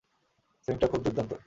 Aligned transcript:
সুইংটাও 0.67 0.89
খুব 0.91 1.01
দুর্দান্ত। 1.03 1.31